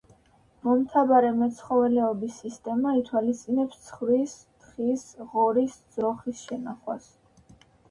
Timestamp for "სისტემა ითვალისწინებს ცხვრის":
2.45-4.35